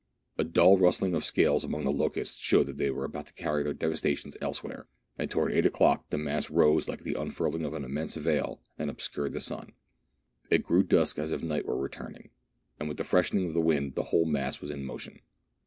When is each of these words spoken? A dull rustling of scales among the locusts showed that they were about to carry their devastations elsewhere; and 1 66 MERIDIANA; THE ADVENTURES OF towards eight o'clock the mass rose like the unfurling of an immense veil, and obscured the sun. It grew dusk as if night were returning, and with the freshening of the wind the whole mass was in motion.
A 0.39 0.43
dull 0.43 0.79
rustling 0.79 1.13
of 1.13 1.23
scales 1.23 1.63
among 1.63 1.83
the 1.85 1.91
locusts 1.91 2.37
showed 2.39 2.65
that 2.65 2.77
they 2.79 2.89
were 2.89 3.05
about 3.05 3.27
to 3.27 3.33
carry 3.33 3.61
their 3.61 3.71
devastations 3.75 4.35
elsewhere; 4.41 4.87
and 5.19 5.31
1 5.31 5.31
66 5.31 5.35
MERIDIANA; 5.35 5.35
THE 5.35 5.35
ADVENTURES 5.35 5.35
OF 5.35 5.35
towards 5.35 5.55
eight 5.55 5.65
o'clock 5.67 6.09
the 6.09 6.17
mass 6.17 6.49
rose 6.49 6.89
like 6.89 7.03
the 7.03 7.21
unfurling 7.21 7.65
of 7.65 7.73
an 7.75 7.85
immense 7.85 8.15
veil, 8.15 8.59
and 8.79 8.89
obscured 8.89 9.33
the 9.33 9.41
sun. 9.41 9.73
It 10.49 10.63
grew 10.63 10.81
dusk 10.81 11.19
as 11.19 11.31
if 11.31 11.43
night 11.43 11.67
were 11.67 11.77
returning, 11.79 12.31
and 12.79 12.89
with 12.89 12.97
the 12.97 13.03
freshening 13.03 13.47
of 13.47 13.53
the 13.53 13.61
wind 13.61 13.93
the 13.93 14.05
whole 14.05 14.25
mass 14.25 14.59
was 14.59 14.71
in 14.71 14.85
motion. 14.85 15.19